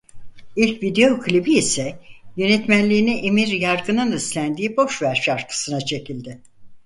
İlk 0.55 0.83
video 0.83 1.19
klibi 1.19 1.53
ise 1.53 1.99
yönetmenliğini 2.37 3.17
Emir 3.19 3.47
Yargın'ın 3.47 4.11
üstlendiği 4.11 4.77
"Boşver" 4.77 5.15
şarkısına 5.15 5.81
çekildi. 5.81 6.41